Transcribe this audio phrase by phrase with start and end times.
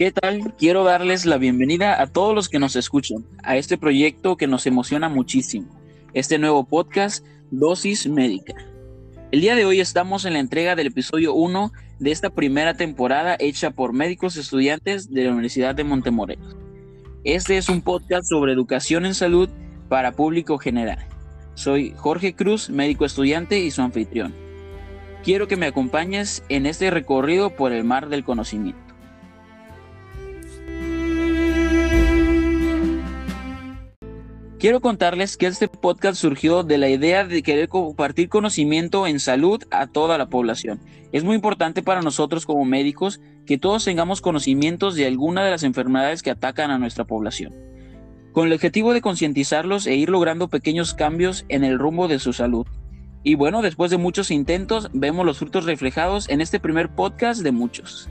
[0.00, 0.54] ¿Qué tal?
[0.56, 4.66] Quiero darles la bienvenida a todos los que nos escuchan a este proyecto que nos
[4.66, 5.68] emociona muchísimo,
[6.14, 8.54] este nuevo podcast Dosis Médica.
[9.30, 13.36] El día de hoy estamos en la entrega del episodio 1 de esta primera temporada
[13.38, 16.56] hecha por médicos estudiantes de la Universidad de Montemorelos.
[17.22, 19.50] Este es un podcast sobre educación en salud
[19.90, 21.06] para público general.
[21.52, 24.34] Soy Jorge Cruz, médico estudiante y su anfitrión.
[25.22, 28.79] Quiero que me acompañes en este recorrido por el mar del conocimiento.
[34.60, 39.62] Quiero contarles que este podcast surgió de la idea de querer compartir conocimiento en salud
[39.70, 40.80] a toda la población.
[41.12, 45.62] Es muy importante para nosotros como médicos que todos tengamos conocimientos de alguna de las
[45.62, 47.54] enfermedades que atacan a nuestra población,
[48.32, 52.34] con el objetivo de concientizarlos e ir logrando pequeños cambios en el rumbo de su
[52.34, 52.66] salud.
[53.22, 57.52] Y bueno, después de muchos intentos, vemos los frutos reflejados en este primer podcast de
[57.52, 58.10] muchos.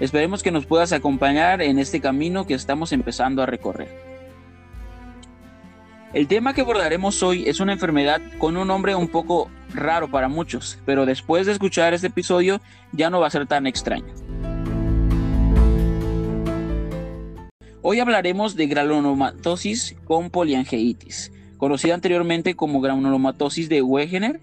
[0.00, 4.15] Esperemos que nos puedas acompañar en este camino que estamos empezando a recorrer.
[6.12, 10.28] El tema que abordaremos hoy es una enfermedad con un nombre un poco raro para
[10.28, 12.60] muchos, pero después de escuchar este episodio
[12.92, 14.14] ya no va a ser tan extraño.
[17.82, 24.40] Hoy hablaremos de granulomatosis con poliangeitis, conocida anteriormente como granulomatosis de Wegener.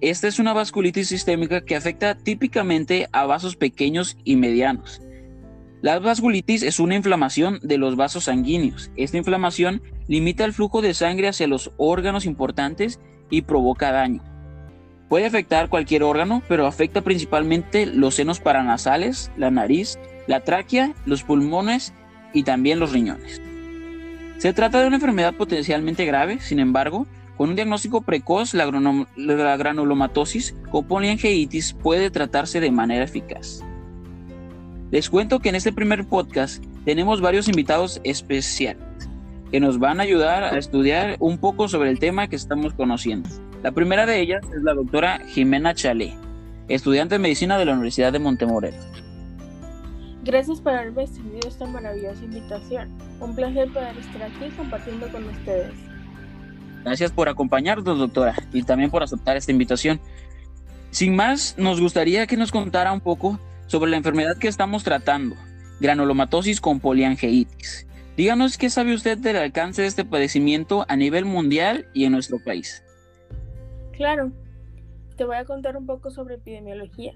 [0.00, 5.00] Esta es una vasculitis sistémica que afecta típicamente a vasos pequeños y medianos.
[5.80, 8.90] La vasculitis es una inflamación de los vasos sanguíneos.
[8.96, 14.22] Esta inflamación limita el flujo de sangre hacia los órganos importantes y provoca daño.
[15.08, 21.22] Puede afectar cualquier órgano, pero afecta principalmente los senos paranasales, la nariz, la tráquea, los
[21.22, 21.92] pulmones
[22.32, 23.40] y también los riñones.
[24.38, 28.66] Se trata de una enfermedad potencialmente grave, sin embargo, con un diagnóstico precoz, la,
[29.56, 33.62] granulomatosis o poliangeitis puede tratarse de manera eficaz.
[34.90, 38.93] Les cuento que en este primer podcast tenemos varios invitados especiales
[39.54, 43.30] que nos van a ayudar a estudiar un poco sobre el tema que estamos conociendo.
[43.62, 46.12] La primera de ellas es la doctora Jimena Chalé,
[46.66, 48.84] estudiante de medicina de la Universidad de Montemorelos.
[50.24, 52.98] Gracias por haberme extendido esta maravillosa invitación.
[53.20, 55.72] Un placer poder estar aquí compartiendo con ustedes.
[56.82, 60.00] Gracias por acompañarnos, doctora, y también por aceptar esta invitación.
[60.90, 63.38] Sin más, nos gustaría que nos contara un poco
[63.68, 65.36] sobre la enfermedad que estamos tratando,
[65.78, 67.86] granulomatosis con poliangeitis.
[68.16, 72.38] Díganos qué sabe usted del alcance de este padecimiento a nivel mundial y en nuestro
[72.38, 72.84] país.
[73.90, 74.30] Claro,
[75.16, 77.12] te voy a contar un poco sobre epidemiología.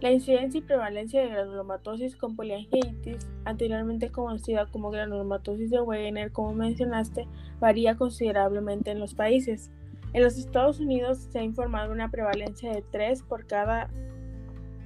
[0.00, 6.52] La incidencia y prevalencia de granulomatosis con poliangeitis, anteriormente conocida como granulomatosis de Wegener, como
[6.52, 7.26] mencionaste,
[7.58, 9.70] varía considerablemente en los países.
[10.12, 13.88] En los Estados Unidos se ha informado una prevalencia de 3 por cada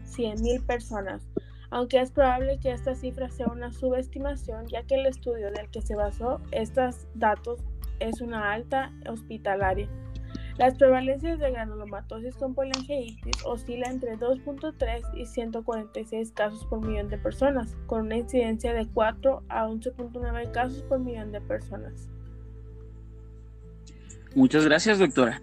[0.07, 1.27] 100.000 personas,
[1.71, 5.83] aunque es probable que esta cifra sea una subestimación, ya que el estudio del que
[5.83, 7.61] se basó estos datos
[8.01, 9.89] es una alta hospitalaria.
[10.59, 17.17] Las prevalencias de granulomatosis con poliangeitis oscilan entre 2.3 y 146 casos por millón de
[17.17, 22.09] personas, con una incidencia de 4 a 11.9 casos por millón de personas.
[24.35, 25.41] Muchas gracias, doctora.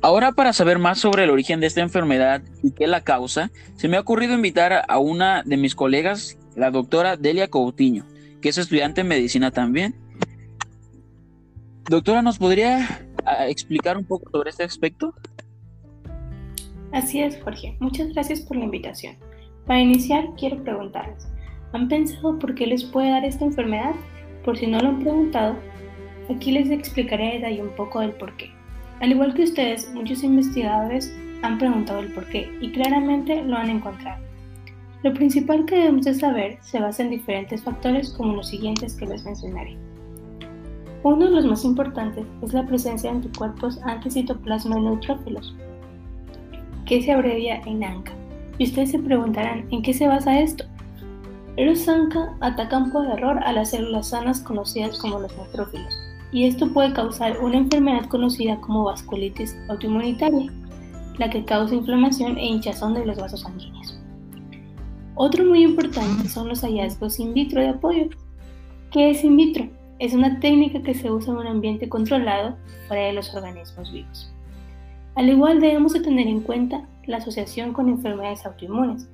[0.00, 3.88] Ahora para saber más sobre el origen de esta enfermedad y qué la causa, se
[3.88, 8.04] me ha ocurrido invitar a una de mis colegas, la doctora Delia Coutinho,
[8.40, 9.96] que es estudiante en medicina también.
[11.90, 15.14] Doctora, ¿nos podría ah, explicar un poco sobre este aspecto?
[16.92, 17.76] Así es, Jorge.
[17.80, 19.16] Muchas gracias por la invitación.
[19.66, 21.26] Para iniciar, quiero preguntarles,
[21.72, 23.94] ¿han pensado por qué les puede dar esta enfermedad?
[24.44, 25.56] Por si no lo han preguntado,
[26.30, 28.57] aquí les explicaré de ahí un poco del por qué.
[29.00, 33.70] Al igual que ustedes, muchos investigadores han preguntado el por qué y claramente lo han
[33.70, 34.22] encontrado.
[35.04, 39.06] Lo principal que debemos de saber se basa en diferentes factores como los siguientes que
[39.06, 39.76] les mencionaré.
[41.04, 45.54] Uno de los más importantes es la presencia de anticuerpos anticitoplasma neutrófilos,
[46.84, 48.12] que se abrevia en ANCA.
[48.58, 50.64] Y ustedes se preguntarán, ¿en qué se basa esto?
[51.56, 55.96] Los ANCA atacan por error a las células sanas conocidas como los neutrófilos,
[56.32, 60.52] y esto puede causar una enfermedad conocida como vasculitis autoinmunitaria,
[61.18, 63.98] la que causa inflamación e hinchazón de los vasos sanguíneos.
[65.14, 68.08] Otro muy importante son los hallazgos in vitro de apoyo.
[68.92, 69.68] ¿Qué es in vitro?
[69.98, 74.32] Es una técnica que se usa en un ambiente controlado fuera de los organismos vivos.
[75.16, 79.08] Al igual debemos de tener en cuenta la asociación con enfermedades autoinmunes.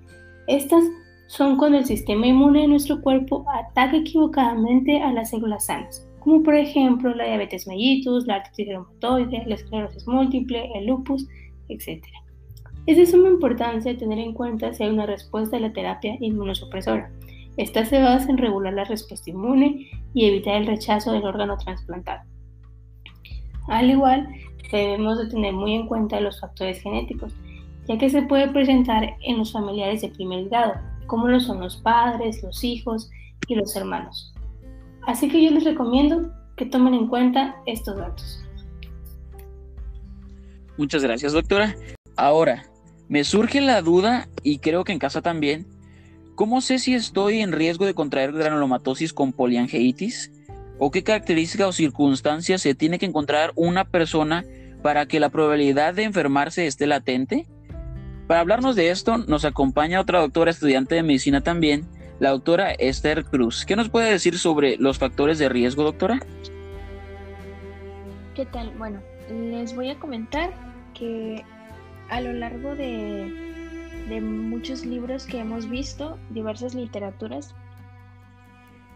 [0.46, 0.84] Estas
[1.26, 6.42] son cuando el sistema inmune de nuestro cuerpo ataca equivocadamente a las células sanas, como
[6.42, 11.28] por ejemplo la diabetes mellitus, la artritis reumatoide, la esclerosis múltiple, el lupus,
[11.68, 12.02] etc.
[12.86, 17.10] Es de suma importancia tener en cuenta si hay una respuesta a la terapia inmunosupresora
[17.58, 22.22] Esta se basa en regular la respuesta inmune y evitar el rechazo del órgano trasplantado.
[23.68, 24.26] Al igual,
[24.72, 27.34] debemos de tener muy en cuenta los factores genéticos,
[27.86, 30.72] ya que se puede presentar en los familiares de primer grado,
[31.06, 33.10] como lo son los padres, los hijos
[33.46, 34.33] y los hermanos.
[35.06, 38.40] Así que yo les recomiendo que tomen en cuenta estos datos.
[40.76, 41.74] Muchas gracias, doctora.
[42.16, 42.64] Ahora,
[43.08, 45.66] me surge la duda, y creo que en casa también,
[46.34, 50.32] ¿cómo sé si estoy en riesgo de contraer granulomatosis con poliangeitis?
[50.78, 54.44] ¿O qué características o circunstancias se tiene que encontrar una persona
[54.82, 57.46] para que la probabilidad de enfermarse esté latente?
[58.26, 61.86] Para hablarnos de esto, nos acompaña otra doctora estudiante de medicina también,
[62.20, 63.64] la doctora Esther Cruz.
[63.64, 66.20] ¿Qué nos puede decir sobre los factores de riesgo, doctora?
[68.34, 68.70] ¿Qué tal?
[68.78, 69.00] Bueno,
[69.30, 70.52] les voy a comentar
[70.94, 71.44] que
[72.10, 73.32] a lo largo de,
[74.08, 77.54] de muchos libros que hemos visto, diversas literaturas,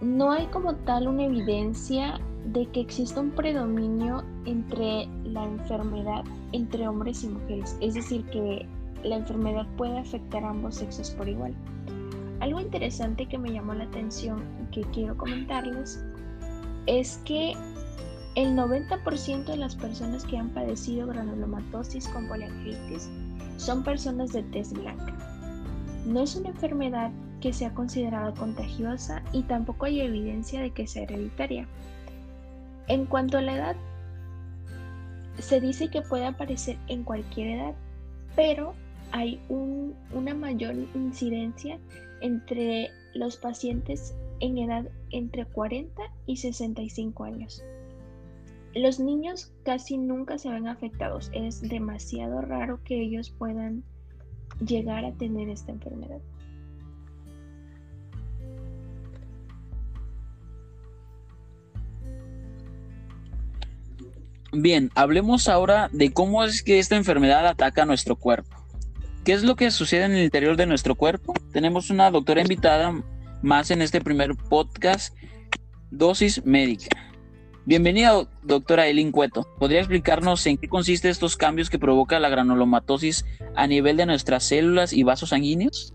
[0.00, 6.86] no hay como tal una evidencia de que exista un predominio entre la enfermedad entre
[6.86, 8.66] hombres y mujeres, es decir, que
[9.02, 11.54] la enfermedad puede afectar a ambos sexos por igual.
[12.40, 16.04] Algo interesante que me llamó la atención y que quiero comentarles
[16.86, 17.54] es que
[18.36, 23.10] el 90% de las personas que han padecido granulomatosis con poliartritis
[23.56, 25.16] son personas de tez blanca.
[26.06, 31.02] No es una enfermedad que sea considerada contagiosa y tampoco hay evidencia de que sea
[31.02, 31.66] hereditaria.
[32.86, 33.76] En cuanto a la edad,
[35.38, 37.74] se dice que puede aparecer en cualquier edad,
[38.34, 38.74] pero
[39.12, 41.78] hay una mayor incidencia
[42.20, 47.62] entre los pacientes en edad entre 40 y 65 años.
[48.74, 51.30] Los niños casi nunca se ven afectados.
[51.32, 53.82] Es demasiado raro que ellos puedan
[54.64, 56.20] llegar a tener esta enfermedad.
[64.52, 68.57] Bien, hablemos ahora de cómo es que esta enfermedad ataca a nuestro cuerpo.
[69.24, 71.34] ¿Qué es lo que sucede en el interior de nuestro cuerpo?
[71.52, 73.02] Tenemos una doctora invitada
[73.42, 75.14] más en este primer podcast,
[75.90, 76.96] Dosis Médica.
[77.66, 79.46] Bienvenida, doctora Elin Cueto.
[79.58, 84.44] ¿Podría explicarnos en qué consisten estos cambios que provoca la granulomatosis a nivel de nuestras
[84.44, 85.94] células y vasos sanguíneos?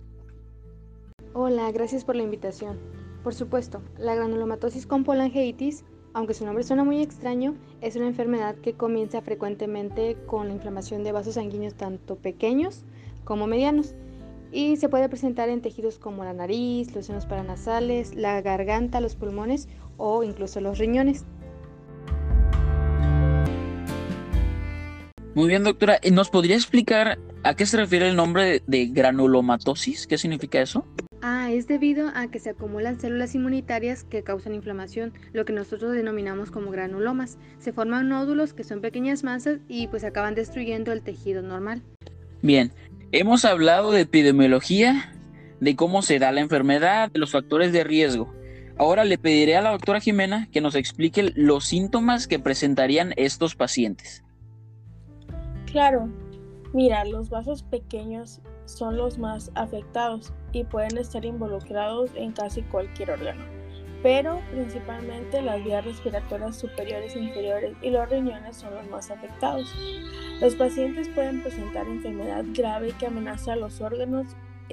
[1.34, 2.80] Hola, gracias por la invitación.
[3.24, 5.84] Por supuesto, la granulomatosis con polangeitis
[6.14, 11.04] aunque su nombre suena muy extraño, es una enfermedad que comienza frecuentemente con la inflamación
[11.04, 12.86] de vasos sanguíneos tanto pequeños
[13.24, 13.96] como medianos
[14.52, 19.16] y se puede presentar en tejidos como la nariz, los senos paranasales, la garganta, los
[19.16, 19.68] pulmones
[19.98, 21.26] o incluso los riñones.
[25.36, 26.00] Muy bien, doctora.
[26.12, 30.06] ¿Nos podría explicar a qué se refiere el nombre de granulomatosis?
[30.06, 30.86] ¿Qué significa eso?
[31.24, 35.94] Ah, es debido a que se acumulan células inmunitarias que causan inflamación, lo que nosotros
[35.94, 37.40] denominamos como granulomas.
[37.58, 41.82] Se forman nódulos que son pequeñas masas y pues acaban destruyendo el tejido normal.
[42.44, 42.74] Bien,
[43.14, 45.14] hemos hablado de epidemiología,
[45.60, 48.34] de cómo se da la enfermedad, de los factores de riesgo.
[48.76, 53.56] Ahora le pediré a la doctora Jimena que nos explique los síntomas que presentarían estos
[53.56, 54.24] pacientes.
[55.68, 56.10] Claro,
[56.74, 63.12] mira, los vasos pequeños son los más afectados y pueden estar involucrados en casi cualquier
[63.12, 63.46] órgano,
[64.04, 69.74] pero principalmente las vías respiratorias superiores e inferiores y los riñones son los más afectados.
[70.42, 74.28] Los pacientes pueden presentar enfermedad grave que amenaza los órganos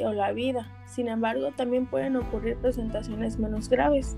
[0.04, 4.16] o la vida, sin embargo también pueden ocurrir presentaciones menos graves.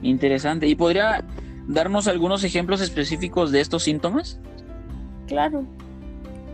[0.00, 0.66] Interesante.
[0.66, 1.22] ¿Y podría
[1.68, 4.40] darnos algunos ejemplos específicos de estos síntomas?
[5.26, 5.66] Claro,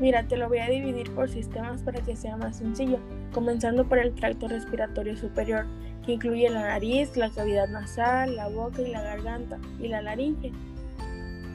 [0.03, 2.99] Mira, te lo voy a dividir por sistemas para que sea más sencillo,
[3.33, 5.65] comenzando por el tracto respiratorio superior,
[6.05, 10.51] que incluye la nariz, la cavidad nasal, la boca y la garganta, y la laringe.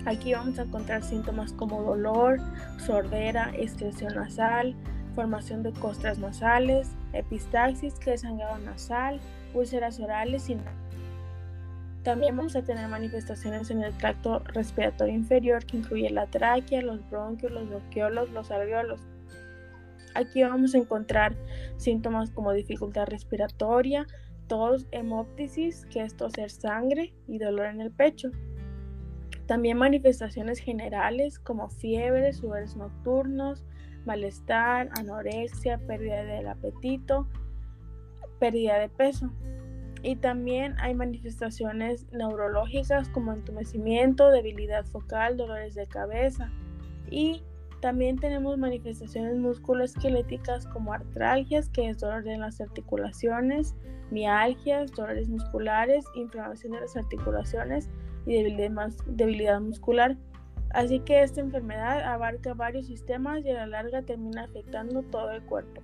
[0.06, 2.40] Aquí vamos a encontrar síntomas como dolor,
[2.78, 4.76] sordera, excreción nasal,
[5.14, 9.20] formación de costras nasales, epistaxis, que es sangrado nasal,
[9.54, 10.56] úlceras orales y
[12.04, 17.08] también vamos a tener manifestaciones en el tracto respiratorio inferior que incluye la tráquea, los
[17.10, 19.02] bronquios, los bronquiolos, los alveolos.
[20.16, 21.36] Aquí vamos a encontrar
[21.78, 24.08] síntomas como dificultad respiratoria,
[24.48, 28.32] tos, hemóptisis, que es toser sangre y dolor en el pecho.
[29.46, 33.64] También manifestaciones generales como fiebre, sudores nocturnos,
[34.06, 37.28] malestar, anorexia, pérdida del apetito,
[38.40, 39.32] pérdida de peso.
[40.04, 46.52] Y también hay manifestaciones neurológicas como entumecimiento, debilidad focal, dolores de cabeza.
[47.10, 47.44] Y
[47.82, 53.76] También tenemos manifestaciones musculoesqueléticas como artralgias, que es dolor en las articulaciones,
[54.10, 57.90] mialgias, dolores musculares, inflamación de las articulaciones
[58.26, 58.42] y
[59.06, 60.18] debilidad, muscular.
[60.72, 65.44] Así que esta enfermedad abarca varios sistemas y a la larga termina afectando todo el
[65.44, 65.82] cuerpo.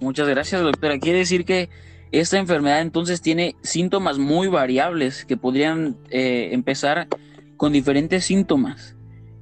[0.00, 0.98] Muchas gracias, doctora.
[0.98, 1.68] Quiere decir que
[2.12, 7.08] esta enfermedad entonces tiene síntomas muy variables que podrían eh, empezar
[7.56, 8.96] con diferentes síntomas.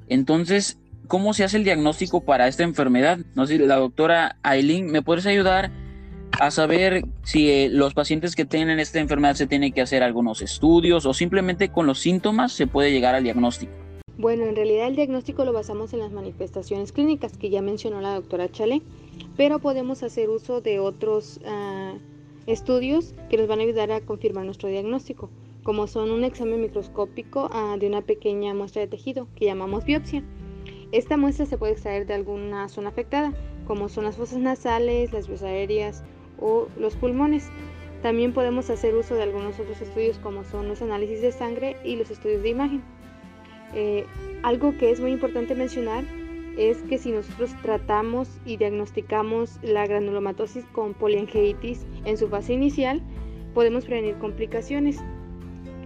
[0.09, 0.79] Entonces,
[1.09, 3.19] ¿cómo se hace el diagnóstico para esta enfermedad?
[3.35, 5.71] No sé, la doctora Aileen, ¿me puedes ayudar
[6.41, 10.43] a saber si eh, los pacientes que tienen esta enfermedad se tienen que hacer algunos
[10.43, 13.73] estudios o simplemente con los síntomas se puede llegar al diagnóstico?
[14.17, 18.15] Bueno, en realidad el diagnóstico lo basamos en las manifestaciones clínicas que ya mencionó la
[18.15, 18.83] doctora Chale,
[19.37, 21.95] pero podemos hacer uso de otros ah,
[22.47, 25.31] estudios que nos van a ayudar a confirmar nuestro diagnóstico
[25.65, 30.23] como son un examen microscópico ah, de una pequeña muestra de tejido que llamamos biopsia.
[30.93, 33.33] Esta muestra se puede extraer de alguna zona afectada,
[33.67, 36.05] como son las fosas nasales, las vías aéreas
[36.39, 37.49] o los pulmones.
[38.03, 41.97] También podemos hacer uso de algunos otros estudios como son los análisis de sangre y
[41.97, 42.83] los estudios de imagen.
[43.75, 44.05] Eh,
[44.43, 46.05] algo que es muy importante mencionar
[46.57, 53.03] es que si nosotros tratamos y diagnosticamos la granulomatosis con poliangeitis en su fase inicial,
[53.55, 55.01] podemos prevenir complicaciones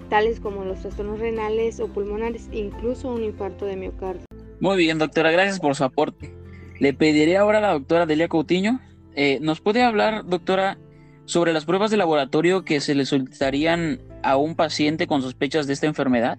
[0.08, 4.24] tales como los trastornos renales o pulmonares, incluso un infarto de miocardio.
[4.60, 6.34] Muy bien, doctora, gracias por su aporte.
[6.80, 8.80] Le pediré ahora a la doctora Delia Coutinho,
[9.14, 10.78] eh, ¿nos puede hablar, doctora,
[11.24, 15.74] sobre las pruebas de laboratorio que se le solicitarían a un paciente con sospechas de
[15.74, 16.38] esta enfermedad?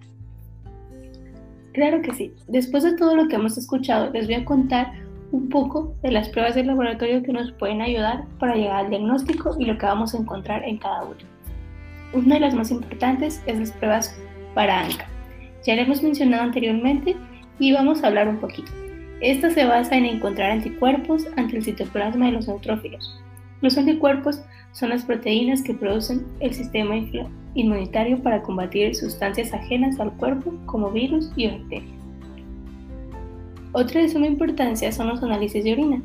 [1.72, 2.32] Claro que sí.
[2.48, 4.92] Después de todo lo que hemos escuchado, les voy a contar
[5.32, 9.54] un poco de las pruebas de laboratorio que nos pueden ayudar para llegar al diagnóstico
[9.58, 11.16] y lo que vamos a encontrar en cada uno.
[12.12, 14.16] Una de las más importantes es las pruebas
[14.54, 15.06] para ANCA.
[15.64, 17.14] Ya la hemos mencionado anteriormente
[17.60, 18.72] y vamos a hablar un poquito.
[19.20, 23.20] Esta se basa en encontrar anticuerpos ante el citoplasma de los neutrófilos.
[23.60, 26.94] Los anticuerpos son las proteínas que producen el sistema
[27.54, 32.00] inmunitario para combatir sustancias ajenas al cuerpo como virus y bacterias.
[33.72, 36.02] Otra de suma importancia son los análisis de orina.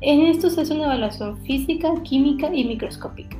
[0.00, 3.36] En estos hace una evaluación física, química y microscópica.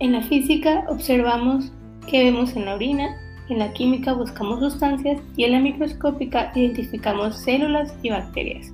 [0.00, 1.72] En la física observamos
[2.06, 3.16] qué vemos en la orina,
[3.48, 8.72] en la química buscamos sustancias y en la microscópica identificamos células y bacterias.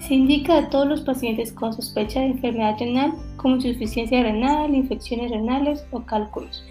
[0.00, 5.30] Se indica a todos los pacientes con sospecha de enfermedad renal como insuficiencia renal, infecciones
[5.30, 6.62] renales o cálculos.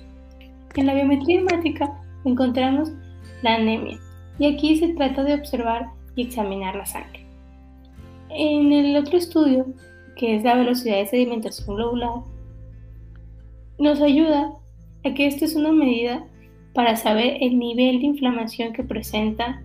[0.76, 2.92] En la biometría hemática encontramos
[3.42, 3.98] la anemia
[4.38, 7.26] y aquí se trata de observar y examinar la sangre.
[8.30, 9.66] En el otro estudio,
[10.16, 12.22] que es la velocidad de sedimentación globular,
[13.80, 14.54] nos ayuda
[15.04, 16.26] a que esta es una medida
[16.74, 19.64] para saber el nivel de inflamación que presenta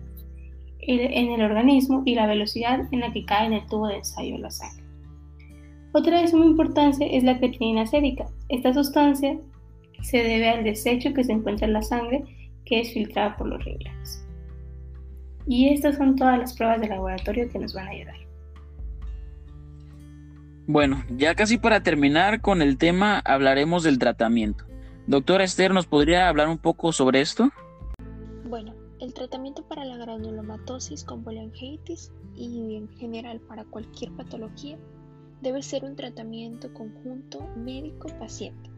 [0.79, 4.37] en el organismo y la velocidad en la que cae en el tubo de ensayo
[4.37, 4.82] la sangre.
[5.95, 8.25] Otra de suma importancia es la creatinina sérica.
[8.49, 9.37] Esta sustancia
[10.01, 12.23] se debe al desecho que se encuentra en la sangre
[12.65, 14.25] que es filtrada por los riñones.
[15.45, 18.15] Y estas son todas las pruebas de laboratorio que nos van a ayudar.
[20.65, 24.65] Bueno, ya casi para terminar con el tema hablaremos del tratamiento.
[25.05, 27.51] Doctora Esther, ¿nos podría hablar un poco sobre esto?
[28.45, 34.79] Bueno, el tratamiento para la granulomatosis con poliangitis y en general para cualquier patología
[35.43, 38.69] debe ser un tratamiento conjunto médico-paciente.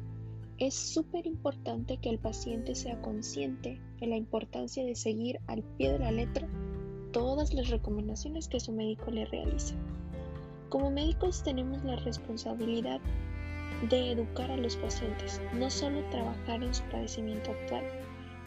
[0.58, 5.92] Es súper importante que el paciente sea consciente de la importancia de seguir al pie
[5.94, 6.48] de la letra
[7.12, 9.76] todas las recomendaciones que su médico le realice.
[10.70, 13.00] Como médicos tenemos la responsabilidad
[13.88, 17.84] de educar a los pacientes, no solo trabajar en su padecimiento actual,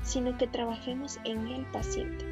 [0.02, 2.24] sino que trabajemos en el paciente,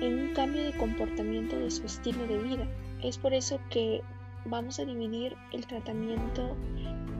[0.00, 2.68] en un cambio de comportamiento de su estilo de vida.
[3.02, 4.00] Es por eso que
[4.46, 6.56] vamos a dividir el tratamiento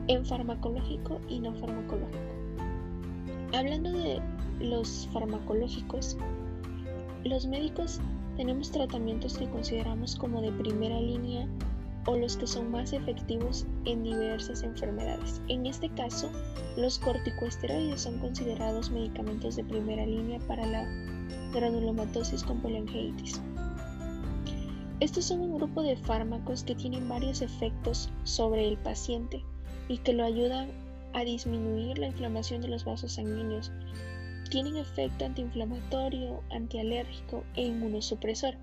[0.08, 2.18] en farmacológico y no farmacológico.
[3.52, 4.20] Hablando de
[4.60, 6.16] los farmacológicos,
[7.24, 8.00] los médicos
[8.36, 11.46] tenemos tratamientos que consideramos como de primera línea
[12.06, 15.40] o los que son más efectivos en diversas enfermedades.
[15.48, 16.30] En este caso,
[16.76, 20.84] los corticosteroides son considerados medicamentos de primera línea para la
[21.52, 23.40] granulomatosis con poliangitis.
[25.04, 29.44] Estos son un grupo de fármacos que tienen varios efectos sobre el paciente
[29.86, 30.70] y que lo ayudan
[31.12, 33.70] a disminuir la inflamación de los vasos sanguíneos.
[34.48, 38.54] Tienen efecto antiinflamatorio, antialérgico e inmunosupresor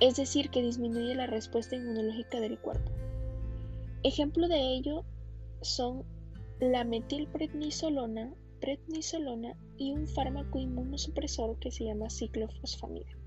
[0.00, 2.92] es decir, que disminuye la respuesta inmunológica del cuerpo.
[4.02, 5.04] Ejemplo de ello
[5.62, 6.04] son
[6.60, 13.17] la metilprednisolona, prednisolona y un fármaco inmunosupresor que se llama ciclofosfamida.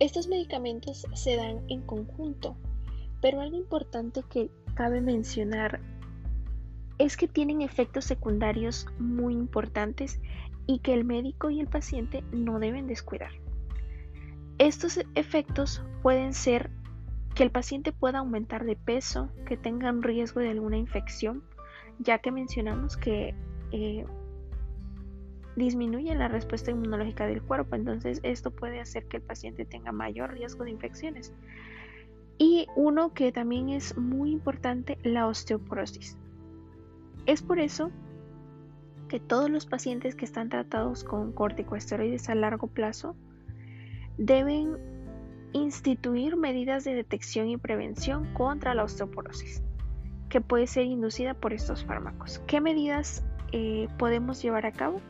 [0.00, 2.56] Estos medicamentos se dan en conjunto,
[3.20, 5.80] pero algo importante que cabe mencionar
[6.98, 10.20] es que tienen efectos secundarios muy importantes
[10.66, 13.32] y que el médico y el paciente no deben descuidar.
[14.58, 16.70] Estos efectos pueden ser
[17.34, 21.42] que el paciente pueda aumentar de peso, que tenga un riesgo de alguna infección,
[21.98, 23.34] ya que mencionamos que
[23.72, 24.04] eh,
[25.58, 30.32] disminuye la respuesta inmunológica del cuerpo, entonces esto puede hacer que el paciente tenga mayor
[30.32, 31.32] riesgo de infecciones.
[32.38, 36.16] Y uno que también es muy importante, la osteoporosis.
[37.26, 37.90] Es por eso
[39.08, 43.16] que todos los pacientes que están tratados con corticosteroides a largo plazo
[44.18, 44.76] deben
[45.52, 49.62] instituir medidas de detección y prevención contra la osteoporosis,
[50.28, 52.40] que puede ser inducida por estos fármacos.
[52.46, 55.00] ¿Qué medidas eh, podemos llevar a cabo?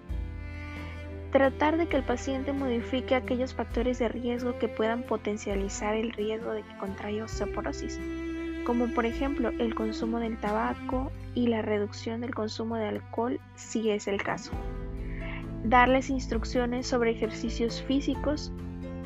[1.32, 6.52] Tratar de que el paciente modifique aquellos factores de riesgo que puedan potencializar el riesgo
[6.52, 8.00] de que contraiga osteoporosis,
[8.64, 13.90] como por ejemplo el consumo del tabaco y la reducción del consumo de alcohol si
[13.90, 14.52] es el caso.
[15.64, 18.50] Darles instrucciones sobre ejercicios físicos,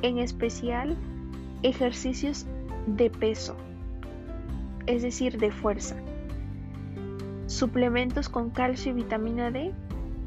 [0.03, 0.97] en especial
[1.65, 2.47] ejercicios
[2.87, 3.57] de peso,
[4.87, 5.97] es decir, de fuerza.
[7.47, 9.73] Suplementos con calcio y vitamina D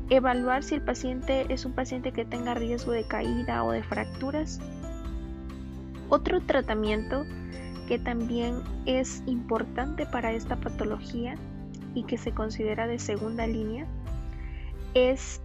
[0.10, 4.60] evaluar si el paciente es un paciente que tenga riesgo de caída o de fracturas.
[6.10, 7.26] Otro tratamiento
[7.88, 11.36] que también es importante para esta patología
[11.94, 13.88] y que se considera de segunda línea
[14.94, 15.42] es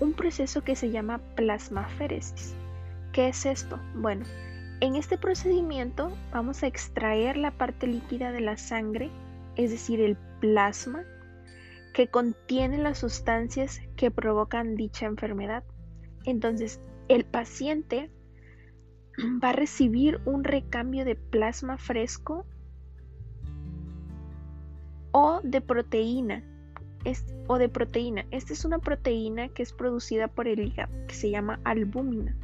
[0.00, 2.54] un proceso que se llama plasmaféresis.
[3.12, 3.78] ¿Qué es esto?
[3.94, 4.24] Bueno,
[4.80, 9.10] en este procedimiento vamos a extraer la parte líquida de la sangre,
[9.56, 11.04] es decir, el plasma,
[11.92, 15.64] que contiene las sustancias que provocan dicha enfermedad.
[16.24, 18.10] Entonces, el paciente
[19.42, 22.46] va a recibir un recambio de plasma fresco
[25.12, 26.44] o de proteína.
[27.48, 28.24] o de proteína.
[28.30, 32.36] Esta es una proteína que es producida por el hígado, que se llama albúmina.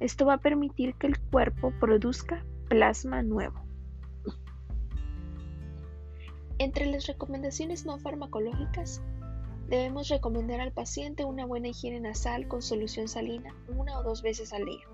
[0.00, 3.69] Esto va a permitir que el cuerpo produzca plasma nuevo.
[6.60, 9.00] Entre las recomendaciones no farmacológicas,
[9.68, 14.52] debemos recomendar al paciente una buena higiene nasal con solución salina una o dos veces
[14.52, 14.86] al día.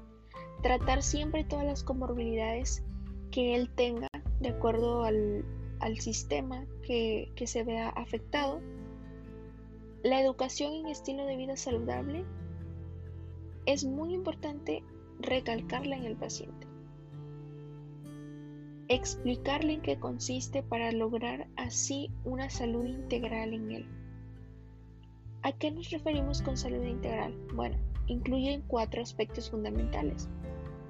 [0.62, 2.84] Tratar siempre todas las comorbilidades
[3.32, 4.06] que él tenga
[4.38, 5.44] de acuerdo al,
[5.98, 8.60] sistema que, que se vea afectado.
[10.04, 12.24] La educación en estilo de vida saludable
[13.64, 14.84] es muy importante
[15.18, 16.65] recalcarla en el paciente
[18.88, 23.86] explicarle en qué consiste para lograr así una salud integral en él.
[25.42, 27.34] ¿A qué nos referimos con salud integral?
[27.54, 30.28] Bueno, incluyen cuatro aspectos fundamentales.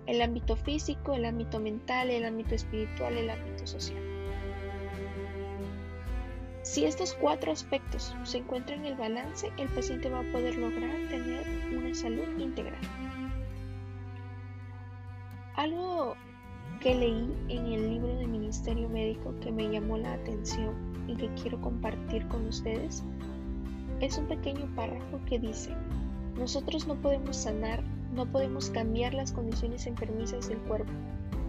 [0.06, 4.02] El ámbito físico, el ámbito mental, el ámbito espiritual, el ámbito social.
[6.62, 11.08] Si estos cuatro aspectos se encuentran en el balance, el paciente va a poder lograr
[11.08, 12.80] tener una salud integral.
[16.86, 20.72] Que leí en el libro de Ministerio Médico que me llamó la atención
[21.08, 23.02] y que quiero compartir con ustedes
[24.00, 25.72] es un pequeño párrafo que dice,
[26.38, 27.82] nosotros no podemos sanar,
[28.14, 30.92] no podemos cambiar las condiciones enfermizas del cuerpo,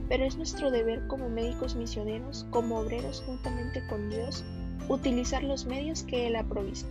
[0.10, 4.44] pero es nuestro deber como médicos misioneros, como obreros juntamente con Dios,
[4.90, 6.90] utilizar los medios que Él ha provisto.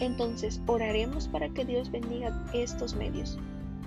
[0.00, 3.38] Entonces, oraremos para que Dios bendiga estos medios,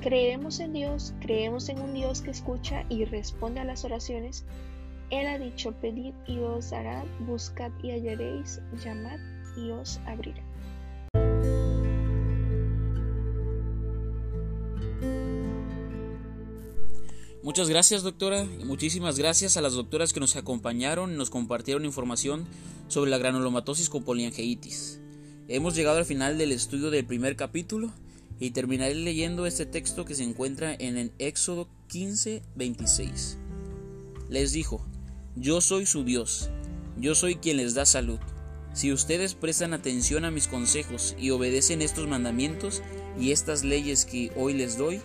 [0.01, 4.45] Creemos en Dios, creemos en un Dios que escucha y responde a las oraciones.
[5.09, 9.17] Él ha dicho, pedid y os dará, buscad y hallaréis, llamad
[9.57, 10.43] y os abrirá.
[17.41, 21.85] Muchas gracias doctora y muchísimas gracias a las doctoras que nos acompañaron y nos compartieron
[21.85, 22.45] información
[22.87, 24.99] sobre la granulomatosis con poliangeitis.
[25.47, 27.93] Hemos llegado al final del estudio del primer capítulo
[28.39, 33.37] y terminaré leyendo este texto que se encuentra en el Éxodo 15, 26.
[34.29, 34.85] Les dijo,
[35.35, 36.49] yo soy su Dios,
[36.97, 38.19] yo soy quien les da salud.
[38.73, 42.83] Si ustedes prestan atención a mis consejos y obedecen estos mandamientos
[43.19, 45.01] y estas leyes que hoy les doy,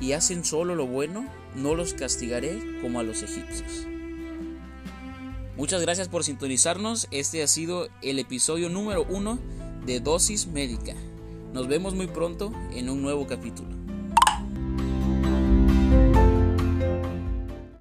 [0.00, 3.86] y hacen solo lo bueno, no los castigaré como a los egipcios.
[5.56, 7.06] Muchas gracias por sintonizarnos.
[7.10, 9.38] Este ha sido el episodio número uno
[9.86, 10.94] de Dosis Médica.
[11.54, 13.83] Nos vemos muy pronto en un nuevo capítulo.